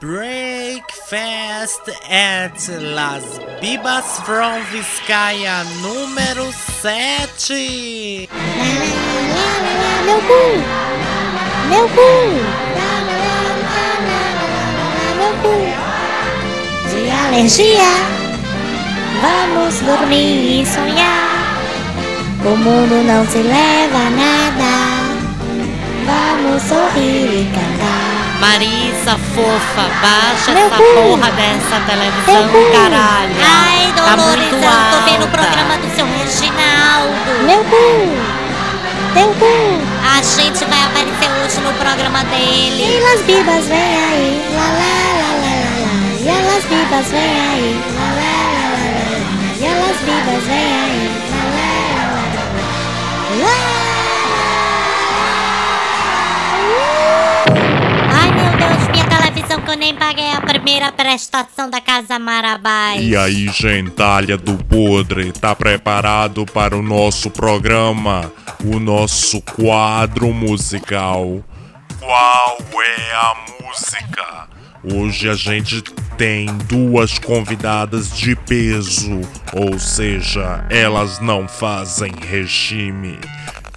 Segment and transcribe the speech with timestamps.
[0.00, 3.24] Breakfast at Las
[3.60, 8.28] Bibas from Vizcaya número 7.
[10.06, 10.62] Meu cu!
[11.68, 12.10] Meu cu!
[15.16, 15.54] Meu cu!
[16.90, 17.90] De alergia,
[19.20, 21.58] vamos dormir e sonhar.
[22.44, 24.72] O mundo não se leva a nada.
[26.06, 28.07] Vamos sorrir e cantar.
[28.40, 30.82] Marisa, fofa, baixa Meu essa cu.
[30.94, 33.34] porra dessa televisão, Meu caralho.
[33.42, 37.30] Ai, Tá Dolores, muito eu tô vendo o programa do seu Reginaldo.
[37.44, 37.86] Meu cu!
[39.14, 39.82] Teu cu!
[40.16, 43.00] A gente vai aparecer hoje no programa E dele.
[43.00, 45.94] las bibas vem aí, lá lá lá lá lá lá.
[46.20, 49.58] E las bibas vem aí, lá lá lá lá lá lá.
[49.58, 52.34] E las bibas vem aí, lá lá lá lá
[53.36, 53.77] lá lá.
[59.56, 63.02] Que eu nem paguei a primeira prestação da Casa Marabás.
[63.02, 68.30] E aí, gentalha do podre, tá preparado para o nosso programa?
[68.62, 71.42] O nosso quadro musical?
[71.98, 74.48] Qual é a música?
[74.84, 75.82] Hoje a gente
[76.18, 79.20] tem duas convidadas de peso,
[79.54, 83.18] ou seja, elas não fazem regime.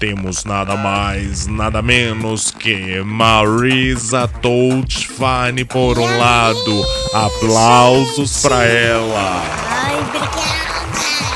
[0.02, 6.84] Temos nada mais, nada menos que Marisa Toadfine por um lado.
[7.14, 9.44] Aplausos pra ela.
[9.70, 10.42] Ai, obrigada.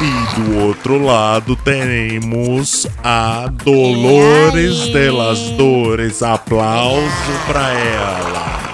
[0.01, 6.23] E do outro lado teremos a Dolores de las Dores.
[6.23, 7.05] Aplauso
[7.45, 8.64] pra ela.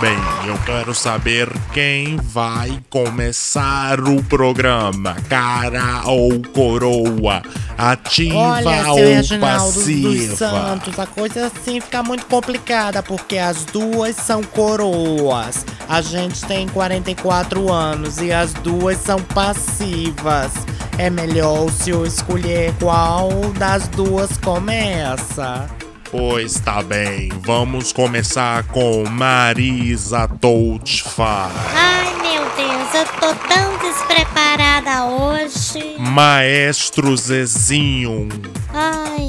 [0.00, 5.16] Bem, eu quero saber quem vai começar o programa.
[5.26, 7.42] Cara ou coroa?
[7.78, 10.36] Ativa Olha, ou Reginaldo dos passiva?
[10.36, 15.64] Santos, a coisa assim fica muito complicada, porque as duas são coroas.
[15.88, 20.52] A gente tem 44 anos e as duas são passivas.
[20.98, 25.66] É melhor o senhor escolher qual das duas começa.
[26.10, 31.26] Pois tá bem, vamos começar com Marisa Toadfine.
[31.74, 35.96] Ai, meu Deus, eu tô tão despreparada hoje.
[35.98, 38.28] Maestro Zezinho,
[38.72, 39.28] Ai,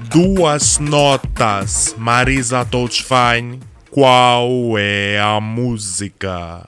[0.00, 1.94] duas notas.
[1.96, 3.58] Marisa Toadfine,
[3.90, 6.66] qual é a música?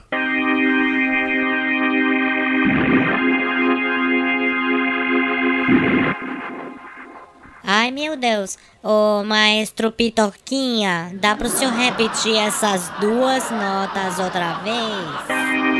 [7.64, 8.58] Ai, meu Deus.
[8.82, 15.74] Ô, maestro Pitoquinha, dá pro senhor repetir essas duas notas outra vez?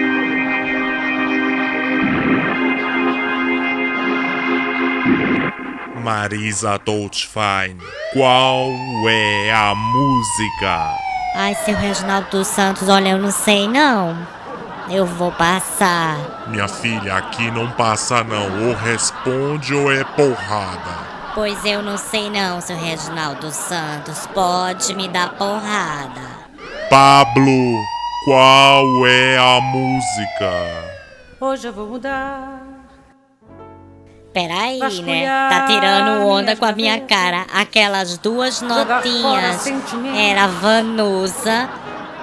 [6.02, 7.78] Marisa Toadfine,
[8.12, 8.68] qual
[9.08, 10.98] é a música?
[11.34, 14.16] Ai, seu Reginaldo dos Santos, olha, eu não sei não.
[14.90, 16.44] Eu vou passar.
[16.46, 18.68] Minha filha, aqui não passa não.
[18.68, 21.13] Ou responde ou é porrada.
[21.34, 24.24] Pois eu não sei não, seu Reginaldo Santos.
[24.28, 26.20] Pode me dar porrada.
[26.88, 27.76] Pablo,
[28.24, 30.94] qual é a música?
[31.40, 32.62] Hoje eu vou mudar.
[34.32, 35.26] Peraí, né?
[35.48, 37.46] Tá tirando onda com a minha cara.
[37.52, 39.66] Aquelas duas notinhas.
[40.16, 41.68] Era Vanusa.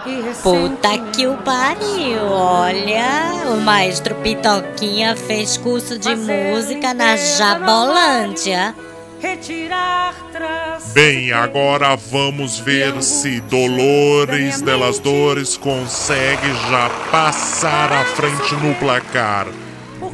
[0.06, 8.74] E Puta que o pariu, olha, o maestro Pitoquinha fez curso de música na Jabolândia.
[9.22, 18.56] Retirar traços Bem, agora vamos ver se Dolores delas Dores consegue já passar à frente
[18.56, 19.48] no placar.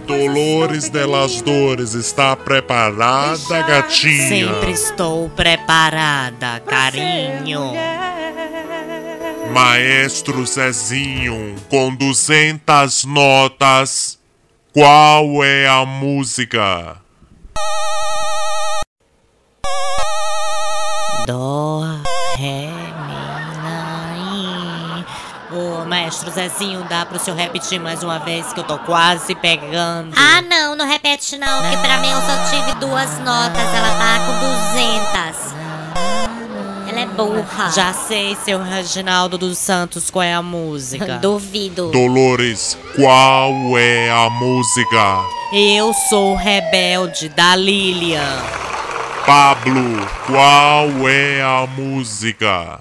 [0.06, 1.42] Dolores delas.
[1.42, 4.50] Dores está preparada, gatinha?
[4.50, 7.74] Sempre estou preparada, carinho.
[9.54, 14.20] Maestro Zezinho, com 200 notas,
[14.74, 16.98] qual é a música?
[25.50, 30.14] Ô, maestro Zezinho, dá pro senhor repetir mais uma vez que eu tô quase pegando.
[30.16, 34.20] Ah, não, não repete não, que pra mim eu só tive duas notas, ela tá
[34.26, 34.34] com
[35.32, 35.54] 200.
[36.90, 37.72] Ela é burra.
[37.72, 41.18] Já sei, seu Reginaldo dos Santos, qual é a música.
[41.24, 41.92] Duvido.
[41.92, 45.24] Dolores, qual é a música?
[45.54, 48.67] Eu sou o rebelde da Lilian.
[49.28, 52.80] Pablo, qual é a música?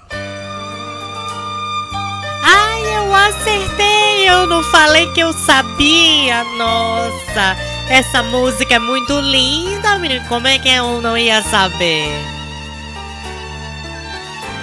[2.41, 4.29] Ai, eu acertei!
[4.29, 6.45] Eu não falei que eu sabia!
[6.57, 7.57] Nossa!
[7.89, 10.23] Essa música é muito linda, menino.
[10.29, 12.09] Como é que eu não ia saber?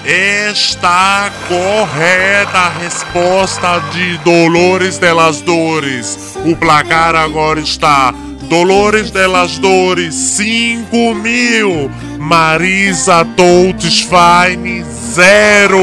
[0.06, 6.34] Está correta a resposta de Dolores delas Dores.
[6.46, 8.14] O placar agora está
[8.48, 11.90] Dolores delas Dores, 5 mil.
[12.18, 15.82] Marisa Toutesfine, zero.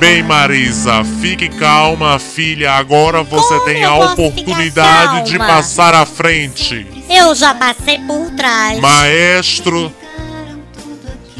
[0.00, 2.72] Bem, Marisa, fique calma, filha.
[2.72, 6.84] Agora você Como tem a oportunidade de passar à frente.
[7.08, 8.80] Eu já passei por trás.
[8.80, 9.94] Maestro,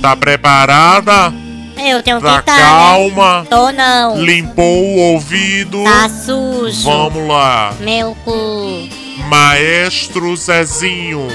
[0.01, 1.35] tá preparada?
[1.77, 3.43] Eu tenho que Tá estar, calma.
[3.43, 3.47] né?
[3.51, 4.17] Tô não.
[4.23, 5.83] Limpou o ouvido?
[5.85, 6.83] Tá sujo.
[6.85, 7.75] Vamos lá.
[7.81, 8.89] Meu cu.
[9.29, 11.29] Maestro Zezinho,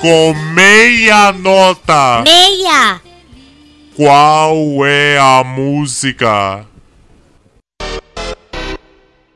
[0.00, 3.00] com meia nota, Meia.
[3.96, 6.64] qual é a música?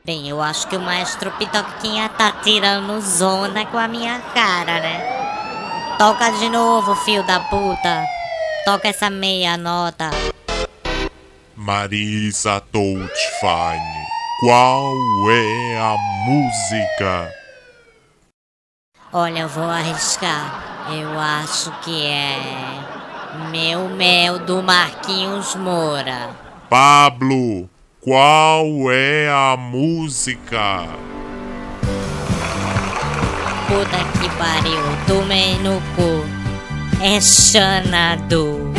[0.05, 5.95] Bem, eu acho que o maestro Pitoquinha tá tirando zona com a minha cara, né?
[5.97, 8.03] Toca de novo, filho da puta.
[8.65, 10.09] Toca essa meia nota.
[11.53, 14.07] Marisa Toutfine,
[14.39, 14.93] qual
[15.29, 15.95] é a
[16.25, 17.29] música?
[19.11, 20.87] Olha, eu vou arriscar.
[20.89, 22.37] Eu acho que é.
[23.51, 26.29] Meu Mel do Marquinhos Moura.
[26.69, 27.69] Pablo,
[27.99, 30.87] qual é a música?
[33.67, 36.22] Puta que pariu, tomei no cu.
[37.01, 38.73] É Xanadu.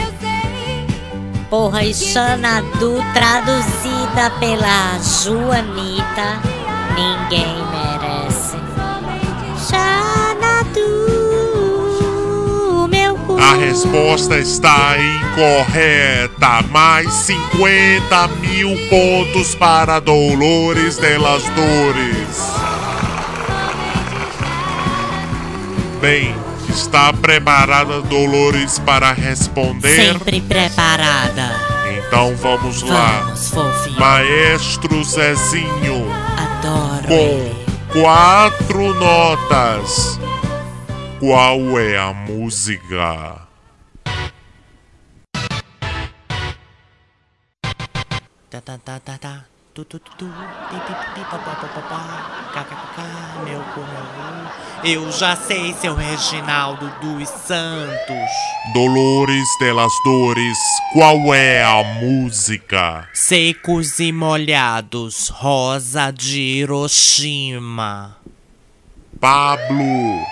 [1.51, 6.41] Porra, e Xanadu traduzida pela Joanita.
[6.95, 8.57] Ninguém merece.
[9.69, 10.89] Xanadu,
[12.89, 13.39] meu cu.
[13.39, 16.63] A resposta está incorreta.
[16.71, 22.55] Mais 50 mil pontos para Dolores delas Dores.
[26.01, 26.35] Bem,
[26.75, 29.95] está preparada Dolores para responder?
[30.13, 31.53] Sempre preparada.
[31.97, 33.21] Então vamos lá.
[33.21, 34.01] Vamos, fofinho.
[34.01, 36.07] Maestro Zezinho,
[36.37, 37.67] Adoro com ele.
[37.93, 40.19] quatro notas.
[41.21, 43.39] Qual é a música?
[48.51, 49.45] Tá, tá, tá, tá, tá.
[49.75, 50.25] Tu, tu, tu, tu.
[50.71, 51.21] Pi, pi, pi.
[53.45, 54.87] Meu cu, meu cu.
[54.87, 58.31] Eu já sei, seu Reginaldo dos Santos.
[58.73, 60.59] Dolores delas Dores,
[60.93, 63.09] qual é a música?
[63.13, 68.17] Secos e molhados, rosa de Hiroshima.
[69.21, 70.25] Pablo,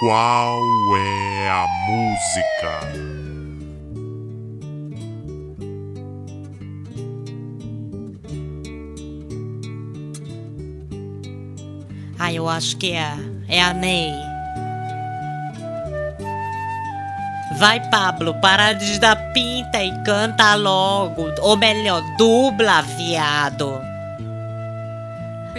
[0.00, 0.60] qual
[0.98, 3.21] é a música?
[12.24, 13.16] Ah, eu acho que é.
[13.48, 14.12] É a Ney.
[17.58, 21.32] Vai, Pablo, para de dar pinta e canta logo.
[21.40, 23.76] Ou melhor, dubla, viado.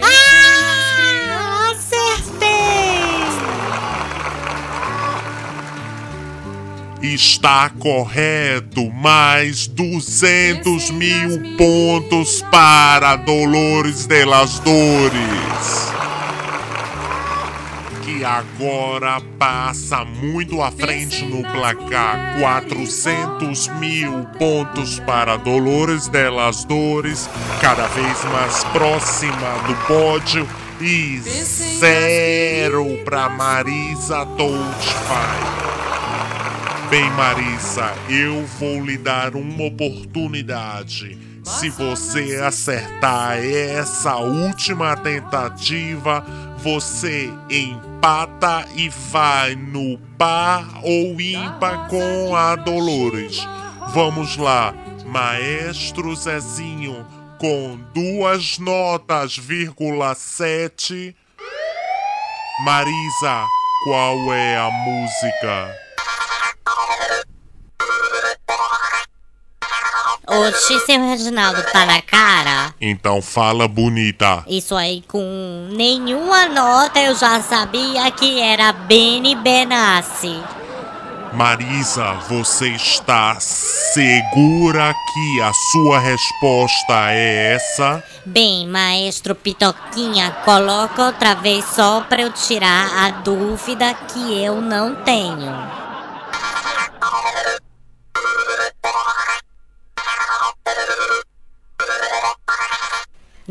[0.00, 2.48] Ah, acertei!
[7.02, 16.03] Está correto, mais 200 mil pontos para Dolores delas Dores.
[18.14, 22.38] Que agora passa muito à frente no placar.
[22.38, 27.28] 400 mil pontos para Dolores delas Dores,
[27.60, 30.48] cada vez mais próxima do pódio.
[30.80, 35.64] E zero para Marisa Touchfire.
[36.88, 41.18] Bem, Marisa, eu vou lhe dar uma oportunidade.
[41.42, 46.24] Se você acertar essa última tentativa,
[46.62, 47.28] você
[48.04, 53.48] empata e vai no par ou ímpar com a Dolores.
[53.94, 54.74] Vamos lá,
[55.06, 57.06] Maestro Zezinho,
[57.38, 61.16] com duas notas, vírgula sete.
[62.62, 63.46] Marisa,
[63.84, 65.83] qual é a música?
[70.40, 72.74] Oxi, seu Reginaldo, tá na cara?
[72.80, 74.44] Então fala bonita.
[74.48, 80.40] Isso aí com nenhuma nota eu já sabia que era Beni Benassi.
[81.32, 88.02] Marisa, você está segura que a sua resposta é essa?
[88.24, 94.94] Bem, maestro Pitoquinha, coloca outra vez só pra eu tirar a dúvida que eu não
[94.94, 95.83] tenho.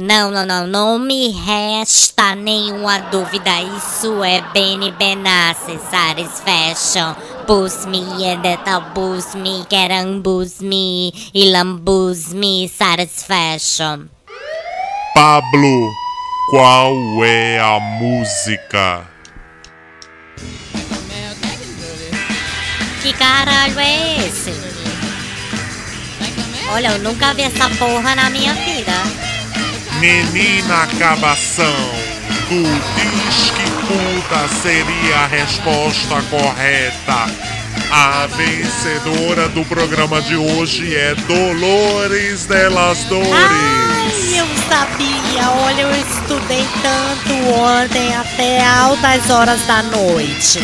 [0.05, 3.61] Não, não, não, não me resta nenhuma dúvida.
[3.61, 7.15] Isso é Benny Benassi, Satisfaction.
[7.47, 14.07] Pus-me, edeta, bus-me, querambus-me, e lambus-me, satisfaction.
[15.15, 15.89] Pablo,
[16.49, 16.93] qual
[17.23, 19.07] é a música?
[23.01, 24.53] Que caralho é esse?
[26.73, 29.32] Olha, eu nunca vi essa porra na minha vida.
[30.03, 31.73] Menina Cabação,
[32.49, 37.31] tu diz que puta seria a resposta correta.
[37.89, 43.31] A vencedora do programa de hoje é Dolores Delas Dores.
[43.31, 45.49] Ai, eu sabia.
[45.67, 50.59] Olha, eu estudei tanto ontem até altas horas da noite.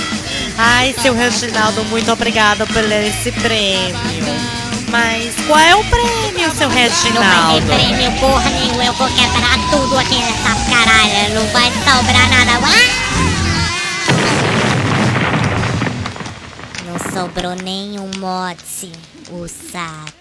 [0.58, 4.60] Ai, seu Reginaldo, muito obrigada por esse prêmio.
[4.92, 7.66] Mas qual é o prêmio, seu Não vai ter Reginaldo?
[7.68, 12.52] prêmio porra nenhuma, eu vou quebrar tudo aqui nessa caralho, não vai sobrar nada.
[12.66, 13.10] Ah!
[16.86, 18.92] Não sobrou nenhum mote,
[19.30, 20.19] o saco.